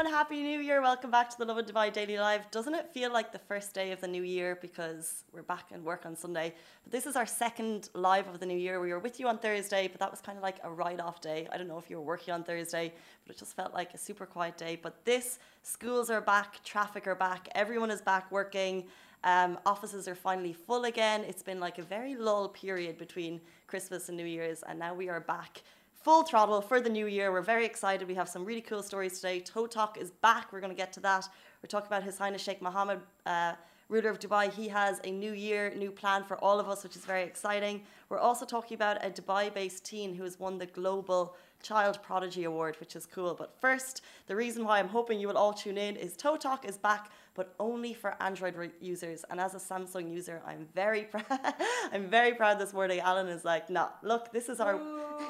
everyone. 0.00 0.18
Happy 0.18 0.42
New 0.42 0.60
Year. 0.60 0.80
Welcome 0.80 1.10
back 1.10 1.28
to 1.28 1.36
the 1.36 1.44
Lovin 1.44 1.66
Dubai 1.66 1.92
Daily 1.92 2.16
Live. 2.16 2.50
Doesn't 2.50 2.74
it 2.74 2.88
feel 2.88 3.12
like 3.12 3.32
the 3.32 3.38
first 3.38 3.74
day 3.74 3.92
of 3.92 4.00
the 4.00 4.08
new 4.08 4.22
year 4.22 4.56
because 4.62 5.24
we're 5.30 5.42
back 5.42 5.72
and 5.72 5.84
work 5.84 6.06
on 6.06 6.16
Sunday? 6.16 6.54
But 6.84 6.92
this 6.92 7.04
is 7.04 7.16
our 7.16 7.26
second 7.26 7.90
live 7.92 8.26
of 8.26 8.40
the 8.40 8.46
new 8.46 8.56
year. 8.56 8.80
We 8.80 8.94
were 8.94 8.98
with 8.98 9.20
you 9.20 9.28
on 9.28 9.36
Thursday, 9.36 9.88
but 9.88 10.00
that 10.00 10.10
was 10.10 10.22
kind 10.22 10.38
of 10.38 10.42
like 10.42 10.56
a 10.64 10.70
write 10.70 11.00
off 11.00 11.20
day. 11.20 11.48
I 11.52 11.58
don't 11.58 11.68
know 11.68 11.76
if 11.76 11.90
you 11.90 11.96
were 11.96 12.08
working 12.14 12.32
on 12.32 12.44
Thursday, 12.44 12.94
but 13.26 13.36
it 13.36 13.38
just 13.38 13.54
felt 13.54 13.74
like 13.74 13.92
a 13.92 13.98
super 13.98 14.24
quiet 14.24 14.56
day. 14.56 14.78
But 14.82 15.04
this, 15.04 15.38
schools 15.62 16.08
are 16.08 16.22
back, 16.22 16.64
traffic 16.64 17.06
are 17.06 17.14
back, 17.14 17.48
everyone 17.54 17.90
is 17.90 18.00
back 18.00 18.32
working. 18.32 18.84
Um, 19.22 19.58
offices 19.66 20.08
are 20.08 20.14
finally 20.14 20.54
full 20.54 20.84
again. 20.84 21.24
It's 21.28 21.42
been 21.42 21.60
like 21.60 21.76
a 21.76 21.82
very 21.82 22.14
lull 22.14 22.48
period 22.48 22.96
between 22.96 23.38
Christmas 23.66 24.08
and 24.08 24.16
New 24.16 24.24
Year's, 24.24 24.62
and 24.62 24.78
now 24.78 24.94
we 24.94 25.10
are 25.10 25.20
back 25.20 25.62
full 26.02 26.22
throttle 26.22 26.62
for 26.62 26.80
the 26.80 26.88
new 26.88 27.06
year. 27.06 27.30
We're 27.30 27.42
very 27.42 27.66
excited. 27.66 28.08
We 28.08 28.14
have 28.14 28.28
some 28.28 28.44
really 28.44 28.62
cool 28.62 28.82
stories 28.82 29.16
today. 29.16 29.40
ToTok 29.40 29.98
is 29.98 30.10
back. 30.10 30.50
We're 30.50 30.60
going 30.60 30.72
to 30.72 30.76
get 30.76 30.92
to 30.94 31.00
that. 31.00 31.28
We're 31.62 31.68
talking 31.68 31.88
about 31.88 32.02
His 32.02 32.16
Highness 32.16 32.42
Sheikh 32.42 32.62
Mohammed, 32.62 33.00
uh, 33.26 33.52
ruler 33.90 34.08
of 34.08 34.18
Dubai. 34.18 34.50
He 34.50 34.68
has 34.68 35.00
a 35.04 35.10
new 35.10 35.32
year, 35.32 35.74
new 35.76 35.90
plan 35.90 36.24
for 36.24 36.38
all 36.38 36.58
of 36.58 36.70
us, 36.70 36.84
which 36.84 36.96
is 36.96 37.04
very 37.04 37.22
exciting. 37.22 37.82
We're 38.08 38.18
also 38.18 38.46
talking 38.46 38.76
about 38.76 39.04
a 39.04 39.10
Dubai 39.10 39.52
based 39.52 39.84
teen 39.84 40.14
who 40.14 40.24
has 40.24 40.40
won 40.40 40.56
the 40.56 40.66
Global 40.66 41.36
Child 41.62 42.02
Prodigy 42.02 42.44
Award, 42.44 42.76
which 42.80 42.96
is 42.96 43.06
cool. 43.06 43.34
But 43.34 43.54
first, 43.60 44.02
the 44.26 44.36
reason 44.36 44.64
why 44.64 44.78
I'm 44.78 44.88
hoping 44.88 45.20
you 45.20 45.28
will 45.28 45.36
all 45.36 45.52
tune 45.52 45.78
in 45.78 45.96
is 45.96 46.14
ToTok 46.14 46.64
is 46.64 46.78
back, 46.78 47.10
but 47.34 47.54
only 47.60 47.94
for 47.94 48.16
Android 48.20 48.72
users. 48.80 49.24
And 49.30 49.40
as 49.40 49.54
a 49.54 49.58
Samsung 49.58 50.12
user, 50.12 50.42
I'm 50.46 50.66
very 50.74 51.02
proud. 51.12 51.54
I'm 51.92 52.08
very 52.08 52.34
proud 52.34 52.58
this 52.58 52.72
morning. 52.72 53.00
Alan 53.00 53.28
is 53.28 53.44
like, 53.44 53.70
no, 53.70 53.82
nah, 53.82 53.88
look, 54.02 54.32
this 54.32 54.48
is 54.48 54.60
our. 54.60 54.80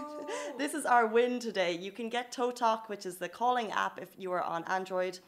this 0.58 0.74
is 0.74 0.86
our 0.86 1.06
win 1.06 1.40
today. 1.40 1.72
You 1.76 1.92
can 1.92 2.08
get 2.08 2.32
ToTok, 2.32 2.88
which 2.88 3.06
is 3.06 3.16
the 3.16 3.28
calling 3.28 3.70
app 3.72 4.00
if 4.00 4.08
you 4.16 4.32
are 4.32 4.42
on 4.42 4.64
Android. 4.64 5.18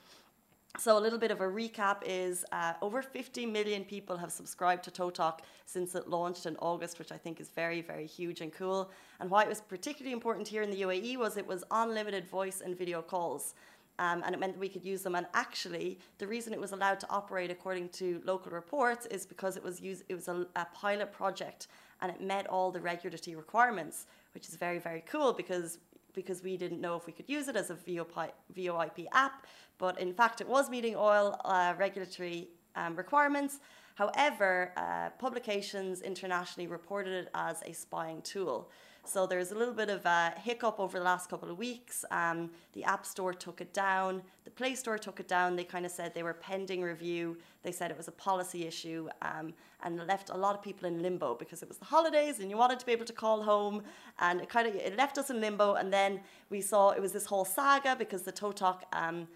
So 0.79 0.97
a 0.97 1.01
little 1.01 1.19
bit 1.19 1.31
of 1.31 1.43
a 1.43 1.45
recap 1.45 1.99
is 2.07 2.47
uh, 2.51 2.73
over 2.81 3.03
50 3.03 3.45
million 3.45 3.85
people 3.85 4.17
have 4.17 4.33
subscribed 4.33 4.83
to 4.85 4.91
ToTok 4.91 5.41
since 5.67 5.95
it 5.95 6.09
launched 6.09 6.47
in 6.47 6.57
August, 6.57 6.99
which 6.99 7.13
I 7.13 7.19
think 7.19 7.41
is 7.41 7.51
very, 7.51 7.83
very 7.83 8.07
huge 8.07 8.41
and 8.41 8.51
cool. 8.51 8.91
And 9.21 9.31
why 9.31 9.43
it 9.43 9.51
was 9.51 9.61
particularly 9.61 10.15
important 10.15 10.49
here 10.49 10.63
in 10.63 10.71
the 10.71 10.81
UAE 10.81 11.19
was 11.19 11.37
it 11.37 11.47
was 11.47 11.63
unlimited 11.71 12.27
voice 12.27 12.63
and 12.65 12.77
video 12.77 13.03
calls. 13.03 13.55
Um, 13.99 14.23
and 14.25 14.35
it 14.35 14.39
meant 14.41 14.55
that 14.55 14.61
we 14.61 14.71
could 14.71 14.85
use 14.85 15.03
them. 15.03 15.15
And 15.15 15.27
actually, 15.35 15.99
the 16.17 16.27
reason 16.27 16.55
it 16.55 16.61
was 16.61 16.73
allowed 16.73 17.01
to 17.01 17.11
operate 17.11 17.51
according 17.51 17.91
to 17.91 18.23
local 18.25 18.51
reports 18.51 19.05
is 19.07 19.27
because 19.27 19.59
it 19.59 19.63
was 19.63 19.79
used, 19.79 20.05
it 20.09 20.15
was 20.15 20.29
a, 20.29 20.47
a 20.57 20.67
pilot 20.75 21.13
project 21.13 21.67
and 22.01 22.11
it 22.11 22.23
met 22.23 22.47
all 22.47 22.73
the 22.73 22.81
regulatory 22.81 23.37
requirements, 23.37 24.07
which 24.33 24.49
is 24.49 24.57
very, 24.57 24.79
very 24.79 25.05
cool 25.07 25.35
because 25.35 25.79
because 26.15 26.43
we 26.43 26.57
didn't 26.57 26.81
know 26.81 26.97
if 26.97 27.07
we 27.07 27.13
could 27.13 27.29
use 27.29 27.49
it 27.49 27.57
as 27.57 27.71
a 27.71 27.75
VoIP 27.75 29.07
app, 29.13 29.47
but 29.79 29.99
in 29.99 30.13
fact 30.13 30.41
it 30.41 30.49
was 30.49 30.71
meeting 30.71 30.97
all 30.97 31.41
uh, 31.45 31.75
regulatory 31.79 32.49
um, 32.77 32.97
requirements. 32.97 33.61
However, 33.95 34.73
uh, 34.77 35.11
publications 35.19 36.01
internationally 36.01 36.67
reported 36.67 37.13
it 37.13 37.29
as 37.35 37.63
a 37.67 37.73
spying 37.73 38.23
tool. 38.23 38.71
So 39.05 39.27
there's 39.27 39.51
a 39.51 39.57
little 39.57 39.75
bit 39.75 39.91
of 39.91 40.07
a 40.07 40.33
hiccup 40.39 40.79
over 40.79 40.99
the 40.99 41.05
last 41.05 41.29
couple 41.29 41.51
of 41.51 41.59
weeks. 41.59 42.05
Um, 42.11 42.51
the 42.73 42.85
App 42.85 43.05
Store 43.05 43.35
took 43.35 43.61
it 43.61 43.75
down, 43.75 44.23
Play 44.55 44.75
Store 44.75 44.99
took 44.99 45.21
it 45.21 45.29
down. 45.29 45.57
They 45.57 45.65
kind 45.65 45.85
of 45.85 45.93
said 45.93 46.15
they 46.15 46.23
were 46.23 46.35
pending 46.35 46.83
review. 46.83 47.37
They 47.63 47.73
said 47.73 47.91
it 47.91 47.97
was 47.97 48.09
a 48.09 48.13
policy 48.13 48.67
issue 48.67 49.09
um, 49.23 49.53
and 49.83 50.07
left 50.07 50.31
a 50.31 50.37
lot 50.37 50.55
of 50.55 50.63
people 50.63 50.89
in 50.89 51.03
limbo 51.03 51.35
because 51.35 51.63
it 51.63 51.69
was 51.69 51.79
the 51.79 51.85
holidays 51.85 52.41
and 52.41 52.51
you 52.51 52.57
wanted 52.57 52.79
to 52.81 52.87
be 52.87 52.93
able 52.93 53.05
to 53.07 53.13
call 53.13 53.43
home. 53.43 53.83
And 54.19 54.41
it 54.41 54.49
kind 54.49 54.67
of 54.69 54.75
it 54.75 54.97
left 54.97 55.19
us 55.19 55.31
in 55.31 55.41
limbo. 55.41 55.75
And 55.75 55.93
then 55.93 56.21
we 56.51 56.61
saw 56.61 56.91
it 56.91 57.01
was 57.01 57.13
this 57.13 57.27
whole 57.27 57.45
saga 57.45 57.97
because 57.97 58.23
the 58.23 58.33
ToTok. 58.33 58.83
Um, 58.93 59.29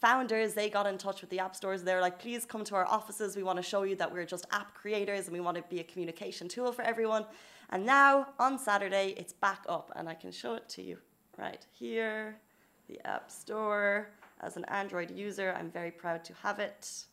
founders 0.00 0.52
they 0.52 0.68
got 0.68 0.86
in 0.86 0.98
touch 0.98 1.22
with 1.22 1.30
the 1.30 1.38
app 1.38 1.56
stores 1.56 1.82
they're 1.82 2.00
like 2.00 2.18
please 2.18 2.44
come 2.44 2.62
to 2.62 2.74
our 2.74 2.84
offices 2.84 3.36
we 3.36 3.42
want 3.42 3.56
to 3.56 3.62
show 3.62 3.84
you 3.84 3.96
that 3.96 4.12
we're 4.12 4.26
just 4.26 4.44
app 4.50 4.74
creators 4.74 5.28
and 5.28 5.32
we 5.32 5.40
want 5.40 5.56
to 5.56 5.62
be 5.70 5.80
a 5.80 5.84
communication 5.84 6.46
tool 6.46 6.72
for 6.72 6.82
everyone 6.82 7.24
and 7.70 7.86
now 7.86 8.28
on 8.38 8.58
Saturday, 8.58 9.14
it's 9.16 9.32
back 9.32 9.64
up, 9.68 9.90
and 9.96 10.08
I 10.08 10.14
can 10.14 10.30
show 10.30 10.54
it 10.54 10.68
to 10.70 10.82
you 10.82 10.98
right 11.38 11.64
here. 11.72 12.36
The 12.88 13.00
App 13.06 13.30
Store. 13.30 14.08
As 14.44 14.58
an 14.58 14.64
Android 14.66 15.10
user, 15.10 15.54
I'm 15.58 15.70
very 15.70 15.90
proud 15.90 16.22
to 16.26 16.34
have 16.42 16.58
it. 16.58 17.06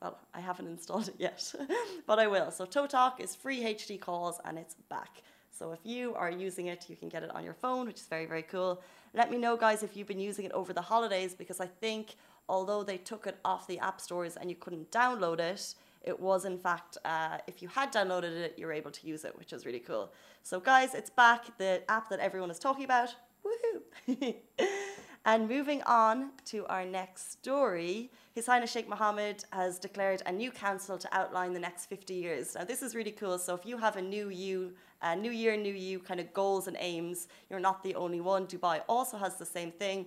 Well, 0.00 0.18
I 0.32 0.40
haven't 0.40 0.66
installed 0.76 1.08
it 1.08 1.16
yet, 1.18 1.54
but 2.06 2.18
I 2.18 2.26
will. 2.26 2.50
So 2.50 2.64
ToTok 2.64 3.20
is 3.20 3.36
free 3.36 3.60
HD 3.60 4.00
calls, 4.00 4.40
and 4.44 4.58
it's 4.58 4.74
back. 4.88 5.22
So 5.50 5.72
if 5.72 5.80
you 5.84 6.14
are 6.14 6.30
using 6.30 6.68
it, 6.68 6.86
you 6.88 6.96
can 6.96 7.10
get 7.10 7.22
it 7.22 7.30
on 7.34 7.44
your 7.44 7.52
phone, 7.52 7.86
which 7.86 8.00
is 8.00 8.06
very, 8.06 8.24
very 8.24 8.42
cool. 8.42 8.80
Let 9.12 9.30
me 9.30 9.36
know, 9.36 9.56
guys, 9.56 9.82
if 9.82 9.94
you've 9.96 10.06
been 10.06 10.20
using 10.20 10.46
it 10.46 10.52
over 10.52 10.72
the 10.72 10.80
holidays, 10.80 11.34
because 11.34 11.60
I 11.60 11.66
think 11.66 12.14
although 12.48 12.82
they 12.82 12.96
took 12.96 13.26
it 13.26 13.36
off 13.44 13.66
the 13.66 13.78
app 13.80 14.00
stores 14.00 14.36
and 14.36 14.48
you 14.48 14.56
couldn't 14.56 14.90
download 14.90 15.38
it, 15.38 15.74
it 16.02 16.18
was 16.18 16.46
in 16.46 16.56
fact, 16.56 16.96
uh, 17.04 17.36
if 17.46 17.60
you 17.60 17.68
had 17.68 17.92
downloaded 17.92 18.32
it, 18.32 18.54
you're 18.56 18.72
able 18.72 18.90
to 18.90 19.06
use 19.06 19.26
it, 19.26 19.36
which 19.38 19.52
is 19.52 19.66
really 19.66 19.80
cool. 19.80 20.12
So, 20.42 20.58
guys, 20.60 20.94
it's 20.94 21.10
back, 21.10 21.58
the 21.58 21.82
app 21.90 22.08
that 22.08 22.20
everyone 22.20 22.50
is 22.50 22.58
talking 22.58 22.84
about. 22.84 23.14
Woohoo! 23.44 24.34
and 25.24 25.48
moving 25.48 25.82
on 25.82 26.30
to 26.46 26.66
our 26.66 26.84
next 26.84 27.32
story, 27.32 28.10
His 28.32 28.46
Highness 28.46 28.72
Sheikh 28.72 28.88
Mohammed 28.88 29.44
has 29.52 29.78
declared 29.78 30.22
a 30.24 30.32
new 30.32 30.50
council 30.50 30.96
to 30.96 31.08
outline 31.12 31.52
the 31.52 31.60
next 31.60 31.86
50 31.86 32.14
years. 32.14 32.54
Now, 32.54 32.64
this 32.64 32.82
is 32.82 32.94
really 32.94 33.10
cool. 33.12 33.38
So, 33.38 33.54
if 33.54 33.66
you 33.66 33.76
have 33.76 33.96
a 33.96 34.02
new 34.02 34.30
you, 34.30 34.72
a 35.02 35.14
new 35.14 35.30
year, 35.30 35.56
new 35.56 35.74
you 35.74 35.98
kind 35.98 36.20
of 36.20 36.32
goals 36.32 36.68
and 36.68 36.76
aims, 36.80 37.28
you're 37.50 37.60
not 37.60 37.82
the 37.82 37.94
only 37.96 38.20
one. 38.20 38.46
Dubai 38.46 38.80
also 38.88 39.18
has 39.18 39.36
the 39.36 39.44
same 39.44 39.70
thing. 39.70 40.06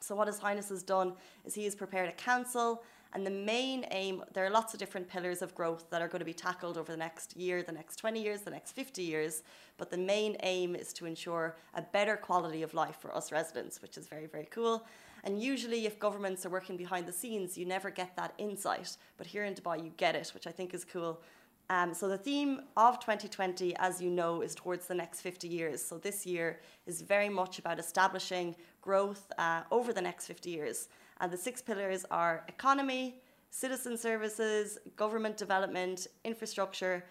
So, 0.00 0.16
what 0.16 0.26
His 0.26 0.40
Highness 0.40 0.68
has 0.70 0.82
done 0.82 1.12
is 1.44 1.54
he 1.54 1.64
has 1.64 1.76
prepared 1.76 2.08
a 2.08 2.12
council 2.12 2.82
and 3.12 3.26
the 3.26 3.30
main 3.30 3.84
aim, 3.90 4.22
there 4.34 4.44
are 4.46 4.50
lots 4.50 4.72
of 4.72 4.78
different 4.78 5.08
pillars 5.08 5.42
of 5.42 5.54
growth 5.54 5.90
that 5.90 6.00
are 6.00 6.06
going 6.06 6.20
to 6.20 6.24
be 6.24 6.32
tackled 6.32 6.78
over 6.78 6.92
the 6.92 6.98
next 6.98 7.36
year, 7.36 7.62
the 7.62 7.72
next 7.72 7.96
20 7.96 8.22
years, 8.22 8.42
the 8.42 8.50
next 8.50 8.72
50 8.72 9.02
years. 9.02 9.42
But 9.78 9.90
the 9.90 9.98
main 9.98 10.36
aim 10.44 10.76
is 10.76 10.92
to 10.94 11.06
ensure 11.06 11.56
a 11.74 11.82
better 11.82 12.16
quality 12.16 12.62
of 12.62 12.72
life 12.72 12.98
for 13.00 13.14
us 13.16 13.32
residents, 13.32 13.82
which 13.82 13.98
is 13.98 14.06
very, 14.06 14.26
very 14.26 14.46
cool. 14.50 14.86
And 15.24 15.42
usually, 15.42 15.86
if 15.86 15.98
governments 15.98 16.46
are 16.46 16.50
working 16.50 16.76
behind 16.76 17.06
the 17.06 17.12
scenes, 17.12 17.58
you 17.58 17.66
never 17.66 17.90
get 17.90 18.14
that 18.16 18.32
insight. 18.38 18.96
But 19.16 19.26
here 19.26 19.44
in 19.44 19.54
Dubai, 19.54 19.82
you 19.82 19.92
get 19.96 20.14
it, 20.14 20.30
which 20.32 20.46
I 20.46 20.52
think 20.52 20.72
is 20.72 20.84
cool. 20.84 21.20
Um, 21.68 21.94
so 21.94 22.08
the 22.08 22.18
theme 22.18 22.62
of 22.76 22.98
2020, 23.00 23.76
as 23.76 24.00
you 24.00 24.10
know, 24.10 24.40
is 24.40 24.54
towards 24.54 24.86
the 24.86 24.94
next 24.94 25.20
50 25.20 25.46
years. 25.46 25.80
So 25.80 25.98
this 25.98 26.26
year 26.26 26.60
is 26.86 27.00
very 27.02 27.28
much 27.28 27.58
about 27.58 27.78
establishing 27.78 28.56
growth 28.80 29.30
uh, 29.38 29.62
over 29.70 29.92
the 29.92 30.00
next 30.00 30.26
50 30.26 30.50
years. 30.50 30.88
And 31.20 31.30
the 31.30 31.36
six 31.36 31.60
pillars 31.60 32.04
are 32.10 32.44
economy, 32.48 33.20
citizen 33.50 33.96
services, 33.96 34.78
government 34.96 35.36
development, 35.36 36.06
infrastructure, 36.24 37.04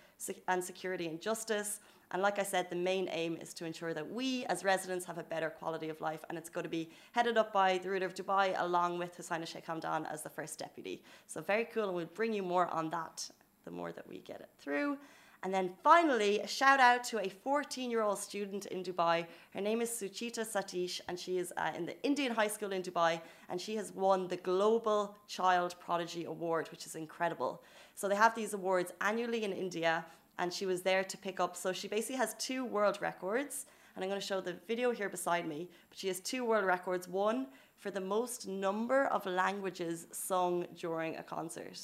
and 0.47 0.63
security 0.63 1.07
and 1.07 1.21
justice. 1.21 1.79
And 2.11 2.23
like 2.23 2.39
I 2.39 2.43
said, 2.43 2.69
the 2.69 2.75
main 2.75 3.07
aim 3.11 3.37
is 3.39 3.53
to 3.55 3.65
ensure 3.65 3.93
that 3.93 4.11
we 4.11 4.43
as 4.45 4.63
residents 4.63 5.05
have 5.05 5.19
a 5.19 5.23
better 5.23 5.51
quality 5.51 5.89
of 5.89 6.01
life. 6.01 6.25
And 6.27 6.37
it's 6.37 6.49
going 6.49 6.63
to 6.63 6.69
be 6.69 6.89
headed 7.11 7.37
up 7.37 7.53
by 7.53 7.77
the 7.77 7.89
ruler 7.89 8.07
of 8.07 8.15
Dubai 8.15 8.55
along 8.57 8.97
with 8.97 9.15
His 9.15 9.29
Highness 9.29 9.49
Sheikh 9.49 9.67
Hamdan 9.67 10.11
as 10.11 10.23
the 10.23 10.29
first 10.29 10.57
deputy. 10.57 11.03
So 11.27 11.41
very 11.41 11.65
cool. 11.65 11.85
And 11.85 11.93
we'll 11.93 12.07
bring 12.07 12.33
you 12.33 12.41
more 12.41 12.67
on 12.67 12.89
that 12.89 13.29
the 13.63 13.71
more 13.71 13.91
that 13.91 14.07
we 14.07 14.19
get 14.19 14.39
it 14.39 14.49
through. 14.59 14.97
And 15.41 15.53
then 15.53 15.71
finally, 15.83 16.41
a 16.41 16.47
shout 16.47 16.81
out 16.81 17.05
to 17.05 17.19
a 17.19 17.29
14 17.29 17.89
year 17.89 18.01
old 18.01 18.19
student 18.19 18.65
in 18.65 18.83
Dubai. 18.83 19.25
Her 19.53 19.61
name 19.61 19.81
is 19.81 19.89
Suchita 19.89 20.45
Satish, 20.45 20.99
and 21.07 21.17
she 21.17 21.37
is 21.37 21.53
uh, 21.55 21.71
in 21.77 21.85
the 21.85 22.01
Indian 22.03 22.33
High 22.33 22.49
School 22.49 22.73
in 22.73 22.81
Dubai, 22.81 23.21
and 23.47 23.59
she 23.59 23.75
has 23.77 23.93
won 23.93 24.27
the 24.27 24.35
Global 24.35 25.15
Child 25.27 25.75
Prodigy 25.79 26.25
Award, 26.25 26.67
which 26.71 26.85
is 26.85 26.95
incredible. 26.95 27.63
So 27.95 28.09
they 28.09 28.15
have 28.15 28.35
these 28.35 28.53
awards 28.53 28.91
annually 28.99 29.45
in 29.45 29.53
India, 29.53 30.05
and 30.39 30.53
she 30.53 30.65
was 30.65 30.81
there 30.81 31.05
to 31.05 31.17
pick 31.17 31.39
up. 31.39 31.55
So 31.55 31.71
she 31.71 31.87
basically 31.87 32.17
has 32.17 32.33
two 32.33 32.65
world 32.65 32.97
records, 33.01 33.65
and 33.95 34.03
I'm 34.03 34.09
going 34.09 34.19
to 34.19 34.27
show 34.27 34.41
the 34.41 34.57
video 34.67 34.91
here 34.91 35.07
beside 35.07 35.47
me. 35.47 35.69
But 35.89 35.97
she 35.97 36.09
has 36.09 36.19
two 36.19 36.43
world 36.43 36.65
records 36.65 37.07
one 37.07 37.47
for 37.77 37.91
the 37.91 38.01
most 38.01 38.45
number 38.45 39.05
of 39.05 39.25
languages 39.25 40.07
sung 40.11 40.65
during 40.75 41.15
a 41.15 41.23
concert. 41.23 41.79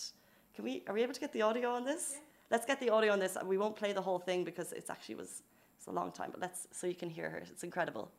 Can 0.53 0.65
we, 0.65 0.83
are 0.87 0.93
we 0.93 1.03
able 1.03 1.13
to 1.13 1.19
get 1.21 1.31
the 1.31 1.41
audio 1.41 1.69
on 1.69 1.85
this? 1.85 2.15
Yeah. 2.15 2.19
Let's 2.51 2.65
get 2.65 2.79
the 2.79 2.89
audio 2.89 3.11
on 3.13 3.19
this. 3.19 3.37
We 3.45 3.57
won't 3.57 3.75
play 3.75 3.93
the 3.93 4.01
whole 4.01 4.19
thing 4.19 4.43
because 4.43 4.71
it's 4.71 4.89
actually 4.89 5.15
was 5.15 5.43
it's 5.77 5.87
a 5.87 5.91
long 5.91 6.11
time, 6.11 6.29
but 6.31 6.41
let's 6.41 6.67
so 6.71 6.87
you 6.87 6.95
can 6.95 7.09
hear 7.09 7.29
her. 7.29 7.37
It's 7.39 7.63
incredible. 7.63 8.11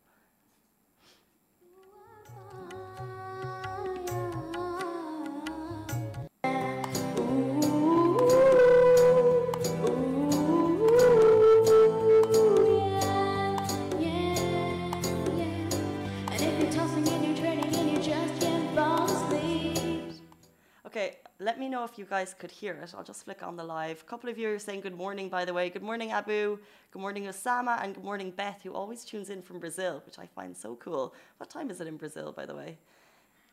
Let 21.39 21.59
me 21.59 21.69
know 21.69 21.85
if 21.85 21.99
you 21.99 22.05
guys 22.05 22.35
could 22.39 22.51
hear 22.51 22.75
it. 22.75 22.95
I'll 22.97 23.05
just 23.05 23.25
flick 23.25 23.43
on 23.43 23.57
the 23.57 23.65
live. 23.65 24.01
A 24.01 24.05
couple 24.05 24.31
of 24.31 24.39
you 24.39 24.49
are 24.51 24.59
saying 24.59 24.81
good 24.81 24.97
morning, 24.97 25.29
by 25.29 25.45
the 25.45 25.53
way. 25.53 25.69
Good 25.69 25.83
morning, 25.83 26.11
Abu. 26.13 26.59
Good 26.91 27.01
morning, 27.01 27.25
Osama. 27.25 27.83
And 27.83 27.95
good 27.95 28.05
morning, 28.05 28.31
Beth, 28.31 28.61
who 28.63 28.73
always 28.73 29.05
tunes 29.05 29.29
in 29.29 29.43
from 29.43 29.59
Brazil, 29.59 30.03
which 30.07 30.19
I 30.19 30.27
find 30.27 30.57
so 30.57 30.77
cool. 30.77 31.15
What 31.37 31.51
time 31.51 31.71
is 31.71 31.81
it 31.81 31.87
in 31.87 31.97
Brazil, 31.97 32.33
by 32.33 32.47
the 32.47 32.55
way? 32.55 32.79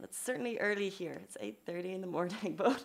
It's 0.02 0.18
certainly 0.18 0.58
early 0.60 0.90
here. 0.90 1.20
It's 1.24 1.38
8.30 1.38 1.96
in 1.96 2.02
the 2.02 2.08
morning. 2.18 2.56
But 2.58 2.82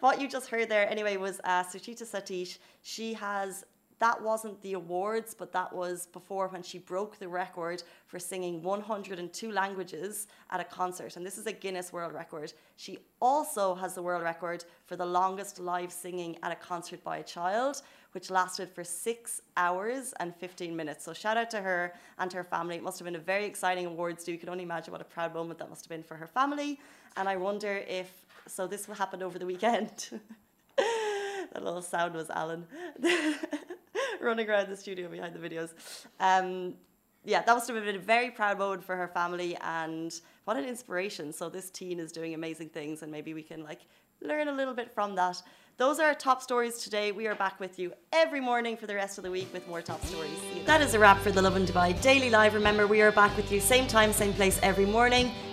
what 0.00 0.20
you 0.20 0.28
just 0.28 0.48
heard 0.48 0.68
there 0.68 0.88
anyway 0.88 1.16
was 1.16 1.40
uh, 1.44 1.64
Suchita 1.64 2.04
Satish. 2.04 2.58
She 2.82 3.14
has 3.14 3.64
that 4.00 4.22
wasn't 4.22 4.60
the 4.62 4.74
awards, 4.74 5.34
but 5.34 5.52
that 5.52 5.72
was 5.72 6.06
before 6.06 6.46
when 6.48 6.62
she 6.62 6.78
broke 6.78 7.18
the 7.18 7.28
record 7.28 7.82
for 8.06 8.20
singing 8.20 8.62
102 8.62 9.50
languages 9.50 10.28
at 10.50 10.60
a 10.60 10.64
concert. 10.64 11.16
And 11.16 11.26
this 11.26 11.36
is 11.36 11.46
a 11.46 11.52
Guinness 11.52 11.92
World 11.92 12.12
Record. 12.12 12.52
She 12.76 12.98
also 13.20 13.74
has 13.74 13.94
the 13.94 14.02
world 14.02 14.22
record 14.22 14.64
for 14.86 14.94
the 14.94 15.04
longest 15.04 15.58
live 15.58 15.90
singing 15.90 16.36
at 16.44 16.52
a 16.52 16.54
concert 16.54 17.02
by 17.02 17.18
a 17.18 17.24
child, 17.24 17.82
which 18.12 18.30
lasted 18.30 18.70
for 18.70 18.84
six 18.84 19.42
hours 19.56 20.14
and 20.20 20.34
15 20.36 20.76
minutes. 20.76 21.04
So 21.04 21.12
shout 21.12 21.36
out 21.36 21.50
to 21.50 21.60
her 21.60 21.92
and 22.18 22.32
her 22.32 22.44
family. 22.44 22.76
It 22.76 22.84
must 22.84 23.00
have 23.00 23.04
been 23.04 23.16
a 23.16 23.18
very 23.18 23.46
exciting 23.46 23.86
awards 23.86 24.22
do. 24.22 24.30
You 24.30 24.38
can 24.38 24.48
only 24.48 24.64
imagine 24.64 24.92
what 24.92 25.00
a 25.00 25.04
proud 25.04 25.34
moment 25.34 25.58
that 25.58 25.68
must 25.68 25.84
have 25.84 25.90
been 25.90 26.04
for 26.04 26.14
her 26.14 26.28
family. 26.28 26.78
And 27.16 27.28
I 27.28 27.36
wonder 27.36 27.82
if, 27.88 28.12
so 28.46 28.68
this 28.68 28.86
happened 28.86 29.24
over 29.24 29.40
the 29.40 29.46
weekend. 29.46 30.20
that 30.76 31.64
little 31.64 31.82
sound 31.82 32.14
was 32.14 32.30
Alan. 32.30 32.64
running 34.22 34.48
around 34.48 34.68
the 34.68 34.76
studio 34.76 35.08
behind 35.08 35.34
the 35.34 35.48
videos. 35.48 35.70
Um, 36.20 36.74
yeah, 37.24 37.42
that 37.42 37.52
must 37.52 37.68
have 37.68 37.84
been 37.84 37.96
a 37.96 37.98
very 37.98 38.30
proud 38.30 38.58
moment 38.58 38.82
for 38.84 38.96
her 38.96 39.08
family 39.08 39.56
and 39.60 40.18
what 40.44 40.56
an 40.56 40.64
inspiration. 40.64 41.32
So 41.32 41.48
this 41.48 41.70
teen 41.70 41.98
is 42.00 42.12
doing 42.12 42.34
amazing 42.34 42.70
things 42.70 43.02
and 43.02 43.12
maybe 43.12 43.34
we 43.34 43.42
can 43.42 43.62
like 43.62 43.80
learn 44.22 44.48
a 44.48 44.52
little 44.52 44.74
bit 44.74 44.94
from 44.94 45.14
that. 45.16 45.42
Those 45.76 46.00
are 46.00 46.06
our 46.06 46.14
top 46.14 46.42
stories 46.42 46.78
today. 46.78 47.12
We 47.12 47.26
are 47.28 47.34
back 47.34 47.60
with 47.60 47.78
you 47.78 47.92
every 48.12 48.40
morning 48.40 48.76
for 48.76 48.86
the 48.86 48.94
rest 48.94 49.18
of 49.18 49.24
the 49.24 49.30
week 49.30 49.48
with 49.52 49.68
more 49.68 49.80
top 49.80 50.04
stories. 50.04 50.38
That 50.64 50.80
is 50.80 50.94
a 50.94 50.98
wrap 50.98 51.18
for 51.18 51.30
the 51.30 51.40
Lovin 51.42 51.66
Dubai 51.66 52.00
Daily 52.02 52.30
Live. 52.30 52.54
Remember, 52.54 52.86
we 52.86 53.00
are 53.00 53.12
back 53.12 53.36
with 53.36 53.52
you 53.52 53.60
same 53.60 53.86
time, 53.86 54.12
same 54.12 54.32
place 54.32 54.58
every 54.62 54.86
morning. 54.86 55.30